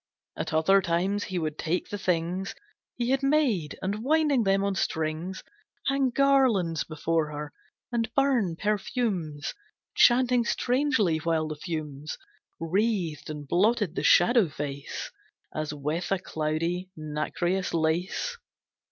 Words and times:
At 0.35 0.51
other 0.51 0.81
times 0.81 1.25
he 1.25 1.37
would 1.37 1.59
take 1.59 1.89
the 1.89 1.97
things 1.99 2.55
He 2.95 3.11
had 3.11 3.21
made, 3.21 3.77
and 3.83 4.03
winding 4.03 4.41
them 4.45 4.63
on 4.63 4.73
strings, 4.73 5.43
Hang 5.85 6.09
garlands 6.09 6.83
before 6.83 7.31
her, 7.31 7.53
and 7.91 8.11
burn 8.15 8.55
perfumes, 8.55 9.53
Chanting 9.93 10.43
strangely, 10.43 11.17
while 11.19 11.47
the 11.47 11.55
fumes 11.55 12.17
Wreathed 12.59 13.29
and 13.29 13.47
blotted 13.47 13.93
the 13.93 14.01
shadow 14.01 14.49
face, 14.49 15.11
As 15.53 15.71
with 15.71 16.11
a 16.11 16.17
cloudy, 16.17 16.89
nacreous 16.97 17.71
lace. 17.71 18.39